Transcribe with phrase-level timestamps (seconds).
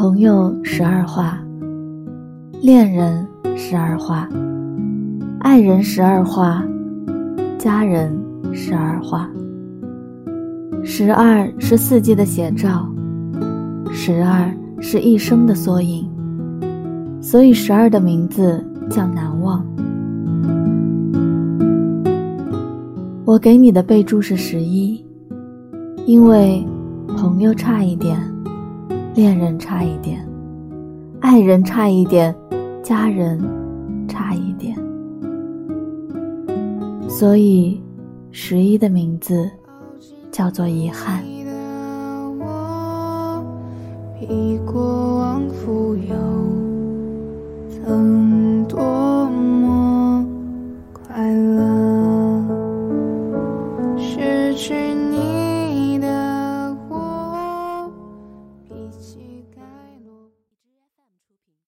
[0.00, 1.38] 朋友十二画，
[2.62, 4.26] 恋人十二画，
[5.40, 6.64] 爱人十二画，
[7.58, 8.10] 家人
[8.50, 9.28] 十二画。
[10.82, 12.90] 十二是四季的写照，
[13.92, 14.50] 十二
[14.80, 16.10] 是一生的缩影，
[17.20, 19.62] 所以十二的名字叫难忘。
[23.26, 25.04] 我给你的备注是十一，
[26.06, 26.66] 因为
[27.18, 28.18] 朋友差一点，
[29.20, 30.26] 恋人差一点，
[31.20, 32.34] 爱人差一点，
[32.82, 33.38] 家人
[34.08, 34.74] 差一点。
[37.06, 37.78] 所以，
[38.30, 39.50] 十一的名字
[40.30, 41.22] 叫做遗憾。
[47.84, 50.24] 曾多么
[50.94, 52.42] 快乐，
[53.98, 54.89] 失去。